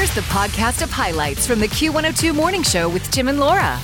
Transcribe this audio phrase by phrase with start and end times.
[0.00, 3.76] Here's the podcast of highlights from the Q102 Morning Show with Tim and Laura.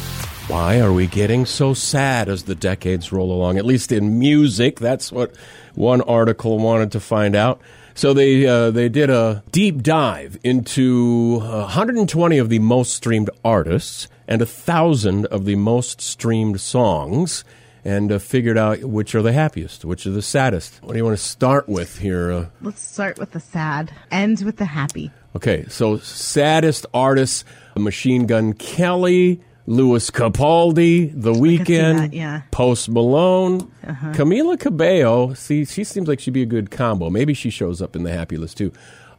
[0.49, 3.59] Why are we getting so sad as the decades roll along?
[3.59, 5.37] At least in music, that's what
[5.75, 7.61] one article wanted to find out.
[7.95, 14.09] So they uh, they did a deep dive into 120 of the most streamed artists
[14.27, 17.45] and a thousand of the most streamed songs,
[17.87, 20.83] and uh, figured out which are the happiest, which are the saddest.
[20.83, 22.33] What do you want to start with here?
[22.33, 25.13] Uh, Let's start with the sad, ends with the happy.
[25.37, 27.45] Okay, so saddest artists:
[27.77, 32.43] Machine Gun Kelly, Lewis Capaldi, The Weeknd, that, yeah.
[32.51, 35.35] Post Malone, Camila Cabello.
[35.35, 37.09] See, she seems like she'd be a good combo.
[37.09, 38.73] Maybe she shows up in the happy list too.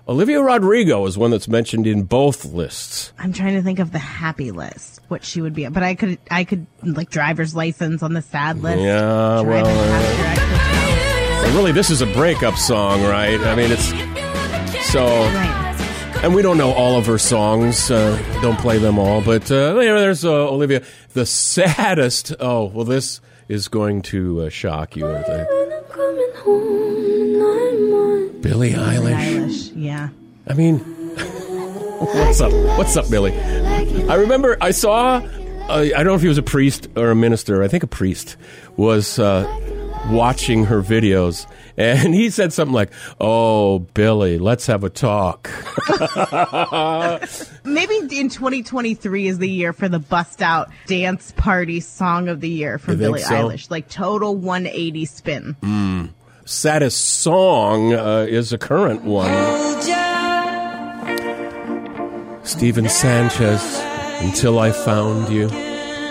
[0.07, 3.11] Olivia Rodrigo is one that's mentioned in both lists.
[3.19, 5.67] I'm trying to think of the happy list, what she would be.
[5.67, 8.81] But I could, I could like driver's license on the sad list.
[8.81, 10.47] Yeah, well, happy
[11.57, 13.39] really, this is a breakup song, right?
[13.39, 13.87] I mean, it's
[14.91, 15.05] so.
[15.05, 15.63] Right.
[16.23, 17.91] And we don't know all of her songs.
[17.91, 19.21] Uh, don't play them all.
[19.21, 20.83] But uh, there's uh, Olivia.
[21.13, 22.33] The saddest.
[22.39, 25.05] Oh, well, this is going to uh, shock you.
[25.99, 26.35] I think.
[28.41, 29.15] Billie Eilish.
[29.15, 29.71] Eilish.
[29.75, 30.09] Yeah.
[30.47, 32.51] I mean, what's up?
[32.77, 33.35] What's up, Billie?
[34.07, 35.21] I remember I saw.
[35.69, 37.63] Uh, I don't know if he was a priest or a minister.
[37.63, 38.37] I think a priest
[38.77, 39.45] was uh,
[40.09, 41.45] watching her videos,
[41.77, 45.49] and he said something like, "Oh, Billie, let's have a talk."
[47.63, 52.49] Maybe in 2023 is the year for the bust out dance party song of the
[52.49, 53.29] year from Billie so?
[53.31, 53.69] Eilish.
[53.69, 56.13] Like total 180 spin.
[56.45, 59.31] Saddest song uh, is a current one.
[62.43, 63.61] Stephen Sanchez,
[64.21, 65.66] "Until I Found You."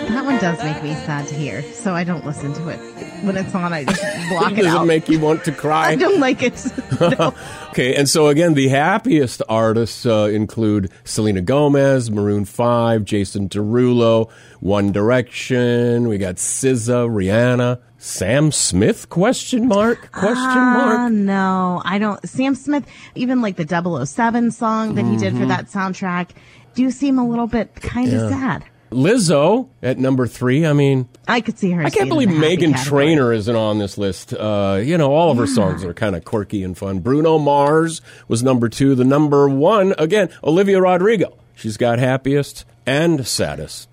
[0.07, 2.77] That one does make me sad to hear, so I don't listen to it.
[3.23, 4.83] When it's on, I just block it Does out.
[4.83, 5.89] it make you want to cry?
[5.89, 6.65] I don't like it.
[6.99, 7.33] No.
[7.77, 14.31] Okay, and so again, the happiest artists uh, include Selena Gomez, Maroon Five, Jason Derulo,
[14.61, 16.07] One Direction.
[16.07, 19.09] We got SZA, Rihanna, Sam Smith?
[19.09, 20.11] Question mark?
[20.11, 21.11] Question Ah, mark?
[21.11, 22.27] no, I don't.
[22.27, 25.41] Sam Smith, even like the 007 song that he did Mm-hmm.
[25.43, 26.29] for that soundtrack,
[26.73, 28.65] do seem a little bit kind of sad.
[28.91, 30.65] Lizzo at number three.
[30.65, 31.83] I mean, I could see her.
[31.83, 34.33] I can't believe Meghan Trainor isn't on this list.
[34.33, 36.99] Uh, you know, all of her songs are kind of quirky and fun.
[36.99, 38.95] Bruno Mars was number two.
[38.95, 41.37] The number one, again, Olivia Rodrigo.
[41.55, 43.89] She's got happiest and saddest.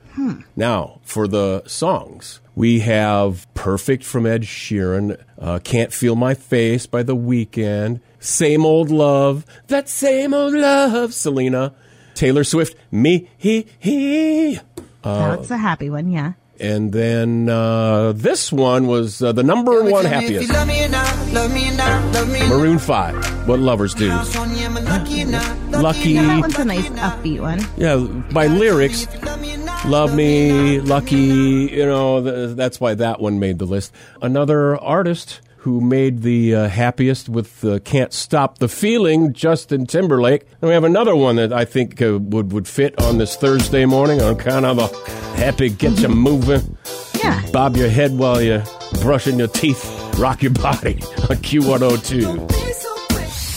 [0.54, 6.86] Now, for the songs, we have Perfect from Ed Sheeran, uh, Can't Feel My Face
[6.86, 11.74] by The Weeknd, Same Old Love, That Same Old Love, Selena,
[12.14, 14.60] Taylor Swift, Me, He, He.
[15.04, 16.32] That's a happy one, yeah.
[16.60, 20.52] And then uh, this one was uh, the number one happiest.
[22.48, 24.08] Maroon 5, What Lovers Do.
[24.08, 25.24] Lucky,
[26.14, 27.60] That one's a nice upbeat one.
[27.76, 27.96] yeah,
[28.32, 29.06] by lyrics,
[29.86, 31.16] Love Me, Lucky,
[31.72, 33.92] you know, th- that's why that one made the list.
[34.22, 40.42] Another artist who made the uh, happiest with uh, Can't Stop the Feeling, Justin Timberlake.
[40.60, 43.86] And we have another one that I think uh, would, would fit on this Thursday
[43.86, 44.88] morning on kind of a
[45.38, 46.76] happy, get you moving.
[47.14, 47.42] Yeah.
[47.50, 48.62] Bob your head while you're
[49.00, 49.82] brushing your teeth.
[50.18, 50.96] Rock your body
[51.30, 52.52] on Q102.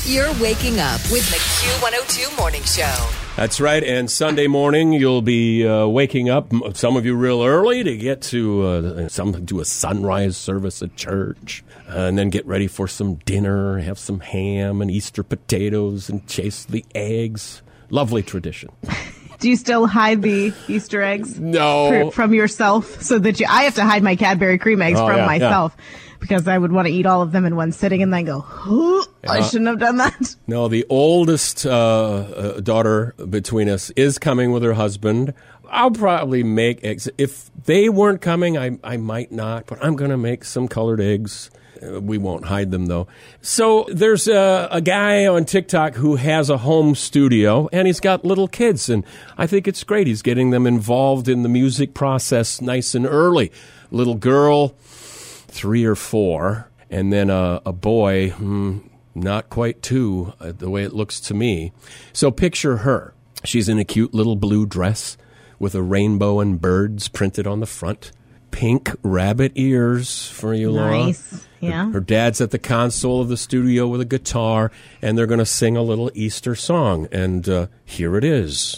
[0.05, 3.26] You're waking up with the Q102 Morning Show.
[3.37, 3.83] That's right.
[3.83, 8.23] And Sunday morning, you'll be uh, waking up, some of you real early, to get
[8.23, 12.87] to uh, some do a sunrise service at church, uh, and then get ready for
[12.87, 17.61] some dinner, have some ham and Easter potatoes, and chase the eggs.
[17.91, 18.71] Lovely tradition.
[19.39, 22.09] Do you still hide the Easter eggs No.
[22.09, 23.45] fr- from yourself so that you?
[23.47, 25.69] I have to hide my Cadbury cream eggs Oh, from yeah, yeah.
[26.19, 28.39] Because I would want to eat all of them in one sitting and then go,
[28.39, 30.35] "Huh, I shouldn't have done that.
[30.47, 35.33] No, the oldest uh, uh, daughter between us is coming with her husband.
[35.69, 37.09] I'll probably make eggs.
[37.17, 41.01] If they weren't coming, I, I might not, but I'm going to make some colored
[41.01, 41.51] eggs.
[41.83, 43.07] Uh, we won't hide them though.
[43.41, 48.23] So there's a, a guy on TikTok who has a home studio and he's got
[48.25, 49.03] little kids, and
[49.37, 50.07] I think it's great.
[50.07, 53.51] He's getting them involved in the music process nice and early.
[53.91, 54.75] Little girl,
[55.47, 58.79] three or four, and then a, a boy, hmm,
[59.15, 61.71] not quite two, uh, the way it looks to me.
[62.13, 63.13] So picture her.
[63.43, 65.17] She's in a cute little blue dress
[65.59, 68.11] with a rainbow and birds printed on the front.
[68.51, 71.05] Pink rabbit ears for you, Laura.
[71.05, 71.45] Nice.
[71.59, 71.91] Yeah.
[71.91, 74.71] Her dad's at the console of the studio with a guitar,
[75.01, 77.07] and they're going to sing a little Easter song.
[77.11, 78.77] And uh, here it is.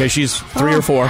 [0.00, 1.08] Okay, she's three or four.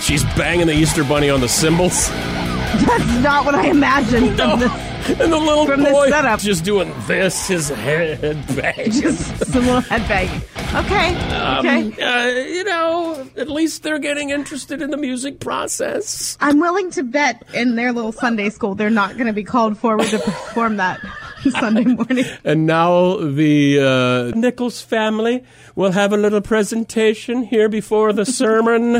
[0.00, 2.08] She's banging the Easter Bunny on the cymbals.
[2.08, 4.72] That's not what I imagined from this.
[5.20, 6.40] And the little boy setup.
[6.40, 8.90] just doing this, his head bang.
[8.90, 10.40] Just some little head banging.
[10.74, 11.14] Okay.
[11.58, 12.02] Okay.
[12.02, 16.38] Uh, you know, at least they're getting interested in the music process.
[16.40, 19.76] I'm willing to bet in their little Sunday school they're not going to be called
[19.76, 20.98] forward to perform that
[21.50, 22.24] Sunday morning.
[22.42, 25.44] And now the uh, Nichols family
[25.74, 28.96] will have a little presentation here before the sermon.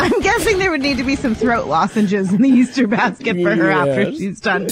[0.00, 3.54] I'm guessing there would need to be some throat lozenges in the Easter basket for
[3.54, 4.68] her after she's done.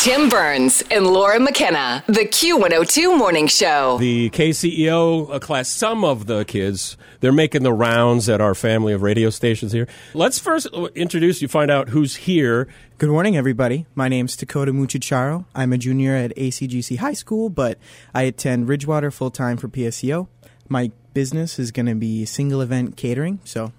[0.00, 2.02] Tim Burns and Laura McKenna.
[2.06, 3.98] The Q102 Morning Show.
[3.98, 8.94] the KCEO uh, class, some of the kids, they're making the rounds at our family
[8.94, 9.86] of radio stations here.
[10.14, 12.66] Let's first introduce you, find out who's here.
[12.96, 13.84] Good morning, everybody.
[13.94, 15.44] My name's Dakota Muchicharo.
[15.54, 17.76] I'm a junior at ACGC High School, but
[18.14, 20.28] I attend Ridgewater full time for PSEO.
[20.70, 23.40] My business is going to be single event catering.
[23.44, 23.74] So,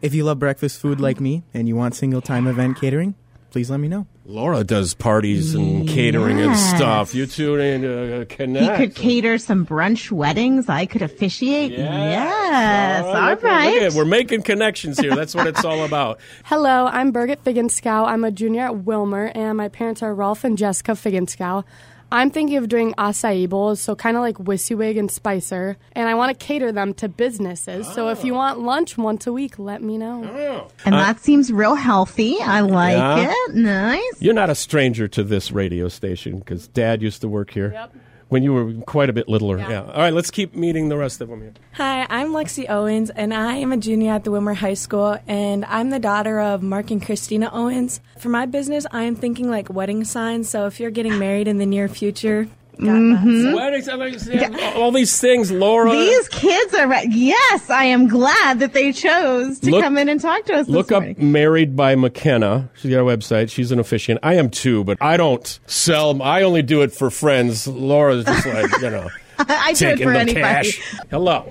[0.00, 3.14] if you love breakfast food like me and you want single time event catering,
[3.52, 4.08] please let me know.
[4.24, 7.12] Laura does parties and catering and stuff.
[7.12, 8.76] You two need to uh, He connect.
[8.78, 10.68] could cater some brunch weddings.
[10.68, 11.72] I could officiate.
[11.72, 13.04] Yes.
[13.04, 13.94] All All look at- look.
[13.94, 15.16] We're making connections here.
[15.16, 16.20] That's what it's all about.
[16.44, 18.06] Hello, I'm Birgit Figgenskow.
[18.06, 21.64] I'm a junior at Willmar, and my parents are Rolf and Jessica Figgenskow.
[22.12, 26.14] I'm thinking of doing acai bowls, so kind of like Wissywig and Spicer, and I
[26.14, 27.90] want to cater them to businesses.
[27.92, 28.36] So if you oh.
[28.36, 30.24] want lunch once a week, let me know.
[30.24, 30.68] Oh.
[30.84, 32.36] And uh, that seems real healthy.
[32.40, 33.32] I like Yeah.
[33.32, 33.54] it.
[33.54, 34.20] Nice.
[34.20, 37.72] You're not a stranger to this radio station because Dad used to work here.
[37.72, 37.94] Yep.
[38.32, 39.58] When you were quite a bit littler.
[39.58, 39.82] Yeah.
[39.82, 41.52] All right, let's keep meeting the rest of them here.
[41.72, 45.66] Hi, I'm Lexi Owens, and I am a junior at the Willmar High School, and
[45.66, 48.00] I'm the daughter of Mark and Christina Owens.
[48.16, 50.48] For my business, I am thinking like wedding signs.
[50.48, 52.48] So if you're getting married in the near future,
[52.84, 52.98] got that.
[52.98, 53.42] Mm-hmm.
[53.50, 55.90] So- Weddings, I like all these things, Laura.
[55.92, 57.08] These kids are right.
[57.10, 60.68] Yes, I am glad that they chose to Look- come in and talk to us.
[60.68, 61.18] Look this up.
[61.18, 62.70] Married by McKenna.
[62.74, 63.50] She's got a website.
[63.50, 64.20] She's an officiant.
[64.22, 66.20] I am too, but I don't sell.
[66.22, 67.66] I only do it for friends.
[67.66, 69.08] Laura's just like, you know,
[69.38, 70.42] I do it taking for the anybody.
[70.42, 70.80] cash.
[71.10, 71.50] Hello.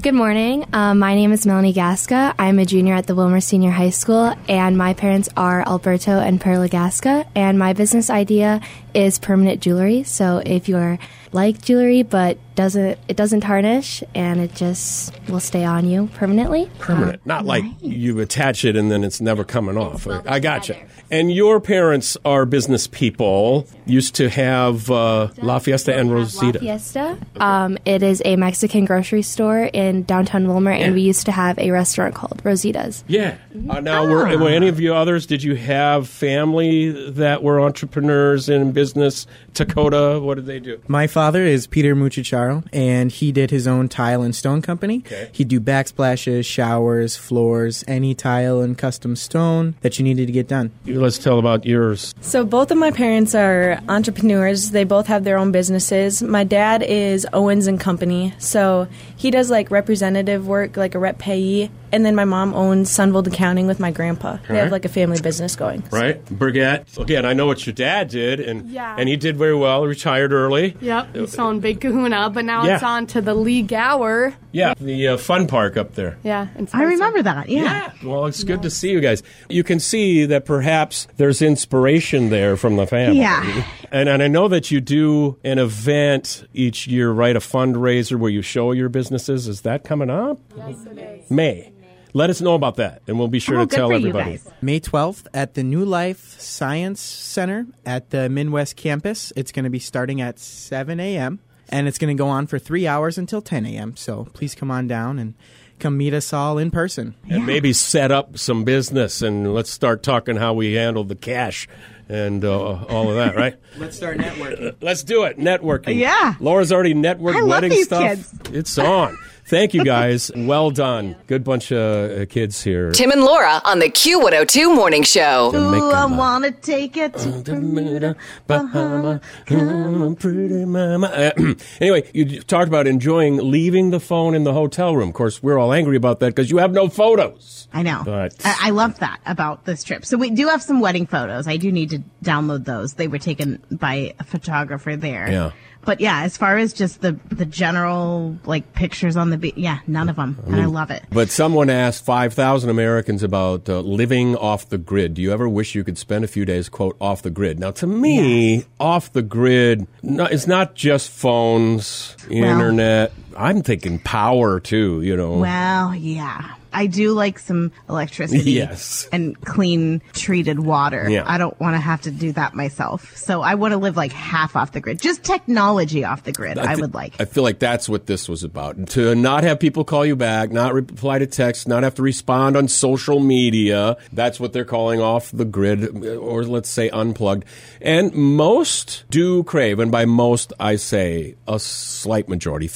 [0.00, 0.64] Good morning.
[0.72, 2.34] Um, my name is Melanie Gasca.
[2.38, 6.40] I'm a junior at the Willmar Senior High School, and my parents are Alberto and
[6.40, 7.26] Perla Gasca.
[7.34, 8.62] And my business idea
[8.94, 10.04] is permanent jewelry.
[10.04, 10.98] So if you're
[11.32, 16.70] like jewelry but doesn't it doesn't tarnish and it just will stay on you permanently.
[16.78, 17.24] Permanent.
[17.24, 20.06] Not like you attach it and then it's never coming off.
[20.06, 20.76] I got gotcha.
[21.10, 23.66] And your parents are business people.
[23.86, 26.58] Used to have uh, La Fiesta and Rosita.
[26.58, 27.18] La Fiesta.
[27.36, 31.58] Um, it is a Mexican grocery store in downtown Willmar, and we used to have
[31.58, 33.02] a restaurant called Rosita's.
[33.08, 33.36] Yeah.
[33.68, 35.26] Uh, now, were, were any of you others?
[35.26, 39.26] Did you have family that were entrepreneurs in business?
[39.54, 40.80] Dakota, what did they do?
[40.88, 45.02] My father is Peter Muchicharo, and he did his own tile and stone company.
[45.06, 45.30] Okay.
[45.32, 50.48] He'd do backsplashes, showers, floors, any tile and custom stone that you needed to get
[50.48, 50.70] done.
[50.86, 52.14] Let's tell about yours.
[52.20, 54.70] So both of my parents are entrepreneurs.
[54.70, 56.22] They both have their own businesses.
[56.22, 61.18] My dad is Owens and Company, so he does like representative work, like a rep
[61.18, 61.70] payee.
[61.92, 64.38] And then my mom owns Sunvold Accounting with my grandpa.
[64.48, 64.62] They Right.
[64.62, 65.82] have like a family business going.
[65.90, 66.86] Right, Brigette.
[66.98, 68.94] Again, I know what your dad did, and Yeah.
[68.98, 69.84] and he did very well.
[69.86, 70.76] Retired early.
[70.80, 72.74] Yep, he's on Big Kahuna, but now Yeah.
[72.74, 74.34] it's on to the League Hour.
[74.52, 76.16] Yeah, the uh, fun park up there.
[76.22, 77.48] Yeah, in I remember that.
[77.48, 77.62] Yeah.
[77.62, 77.90] Yeah.
[78.04, 79.22] Well, it's good to see you guys.
[79.48, 83.18] You can see that perhaps there's inspiration there from the family.
[83.20, 83.44] Yeah.
[83.92, 87.36] And, and I know that you do an event each year, right?
[87.36, 89.48] A fundraiser where you show your businesses.
[89.48, 90.38] Is that coming up?
[90.56, 91.30] Yes, it is.
[91.30, 91.72] May.
[92.12, 94.40] Let us know about that, and we'll be sure Oh, to tell everybody.
[94.60, 99.32] May 12th at the New Life Science Center at the MinnWest campus.
[99.36, 101.38] It's going to be starting at 7 a.m.
[101.68, 103.96] and it's going to go on for three hours until 10 a.m.
[103.96, 105.34] So please come on down and
[105.78, 107.14] come meet us all in person.
[107.28, 111.68] and maybe set up some business and let's start talking how we handle the cash
[112.08, 113.54] and uh, all of that, right?
[113.78, 114.74] Let's start networking.
[114.80, 115.38] Let's do it.
[115.38, 115.94] Networking.
[115.96, 116.34] Yeah.
[116.40, 118.02] Laura's already networked I love wedding these stuff.
[118.02, 118.34] kids.
[118.50, 119.16] It's on.
[119.50, 120.30] Thank you guys.
[120.36, 121.16] well done.
[121.26, 122.92] Good bunch of uh, kids here.
[122.92, 125.50] Tim and Laura on the Q102 Morning Show.
[125.52, 128.14] Ooh, I want to take it to Bermuda.
[128.46, 131.08] Bahama, oh, pretty mama.
[131.08, 135.08] Uh, anyway, you talked about enjoying leaving the phone in the hotel room.
[135.08, 137.66] Of course, we're all angry about that because you have no photos.
[137.72, 138.02] I know.
[138.04, 140.04] But- I, I love that about this trip.
[140.06, 141.48] So we do have some wedding photos.
[141.48, 142.94] I do need to download those.
[142.94, 145.28] They were taken by a photographer there.
[145.28, 145.50] Yeah.
[145.82, 149.80] But yeah, as far as just the the general like pictures on the beach, yeah,
[149.86, 151.04] none of them, and I love it.
[151.10, 155.14] But someone asked 5,000 Americans about uh, living off the grid.
[155.14, 157.58] Do you ever wish you could spend a few days, quote, off the grid?
[157.58, 163.12] Now, to me, off the grid no, it's not just phones, internet.
[163.36, 165.38] I'm thinking power too, you know.
[165.38, 166.54] Well, yeah.
[166.72, 169.08] I do like some electricity Yes.
[169.10, 171.10] and clean treated water.
[171.10, 171.24] Yeah.
[171.26, 173.16] I don't want to have to do that myself.
[173.16, 175.00] So I want to live like half off the grid.
[175.00, 177.14] Just technology off the grid, I, thi- would like.
[177.20, 178.86] I feel like that's what this was about.
[178.90, 182.56] To not have people call you back, not reply to text, not have to respond
[182.56, 183.96] on social media.
[184.12, 187.46] That's what they're calling off the grid, or let's say unplugged.
[187.80, 192.68] And most do crave, and by most I say a slight majority,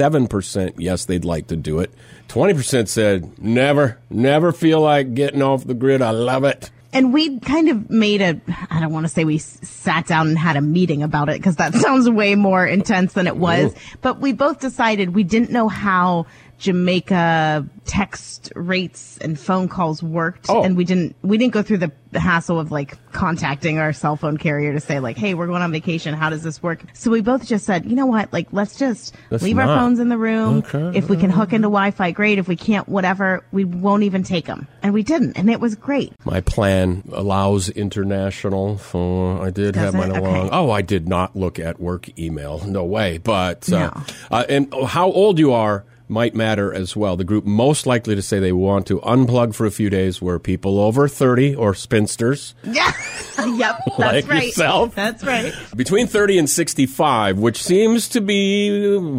[0.00, 1.90] 57% yes, they'd like to do it.
[2.28, 6.00] 20% said never, never feel like getting off the grid.
[6.02, 6.70] I love it.
[6.92, 8.40] and we kind of made a,
[8.70, 11.56] I don't want to say we sat down and had a meeting about it because
[11.56, 13.72] that sounds way more intense than it was.
[14.00, 16.26] But we both decided we didn't know how
[16.60, 20.46] Jamaica text rates and phone calls worked.
[20.48, 20.62] Oh.
[20.62, 24.36] And we didn't, we didn't go through the hassle of like contacting our cell phone
[24.36, 26.14] carrier to say like, Hey, we're going on vacation.
[26.14, 26.82] How does this work?
[26.92, 28.32] So we both just said, you know what?
[28.32, 30.62] Like, let's just Let's leave our phones in the room.
[30.94, 32.38] If we can hook into Wi-Fi, great.
[32.38, 34.66] If we can't, whatever, we won't even take them.
[34.82, 35.36] And we didn't.
[35.38, 36.12] And it was great.
[36.24, 38.78] My plan allows international.
[38.78, 40.36] So I did Does have mine along.
[40.36, 40.48] Okay.
[40.52, 42.64] Oh, I did not look at work email.
[42.66, 43.18] No way.
[43.18, 44.02] But uh, No.
[44.30, 47.16] uh, and how old you are might matter as well.
[47.16, 50.38] The group most likely to say they want to unplug for a few days were
[50.38, 52.54] people over thirty or spinsters.
[52.64, 52.92] Yeah.
[53.46, 53.80] yep.
[53.98, 54.46] That's Like right.
[54.46, 54.94] yourself?
[54.94, 55.52] That's right.
[55.74, 58.68] Between 30 and 65, which seems to be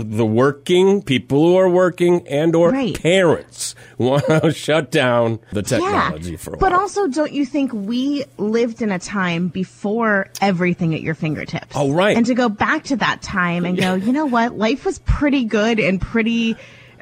[0.04, 3.00] the working people who are working and or Right.
[3.02, 6.38] parents want to shut down the technology yeah.
[6.38, 6.70] for a while.
[6.70, 11.76] But also, don't you think we lived in a time before everything at your fingertips?
[11.76, 12.16] Oh, right.
[12.18, 14.58] And to go back to that time and go, you know what?
[14.58, 16.56] Life was pretty good and pretty.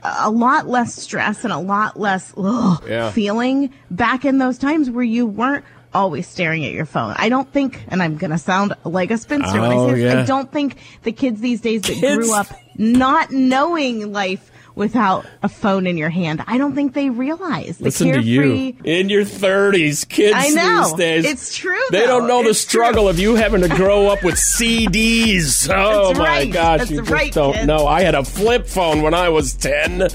[0.03, 3.11] A lot less stress and a lot less ugh, Yeah.
[3.11, 7.15] feeling back in those times where you weren't always staring at your phone.
[7.17, 9.93] I don't think, and I'm going to sound like a spinster when I Oh, say
[9.95, 10.21] this, yeah.
[10.21, 12.27] I don't think the kids these days that Kids.
[12.27, 17.09] grew up not knowing life without a phone in your hand, I don't think they
[17.09, 18.23] realize the Listen carefree.
[18.23, 20.83] to you in your 30s, kids I know.
[20.83, 21.25] these days.
[21.25, 22.19] It's true, They though.
[22.19, 23.09] don't know the struggle true.
[23.09, 25.69] of you having to grow up with CDs.
[25.79, 26.51] Oh That's my right.
[26.51, 27.67] gosh, That's you just right, don't kids.
[27.67, 27.85] know.
[27.87, 29.99] I had a flip phone when I was 10.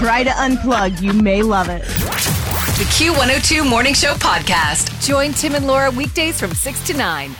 [0.00, 1.00] Try to unplug.
[1.00, 1.82] You may love it.
[1.82, 5.04] The Q102 Morning Show podcast.
[5.06, 7.34] Join Tim and Laura weekdays from 6 to 9.